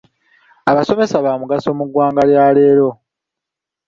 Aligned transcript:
Abasomesa 0.71 1.23
baamugaso 1.25 1.69
mu 1.77 1.85
ggwanga 1.87 2.21
lya 2.29 2.45
leero. 2.55 2.89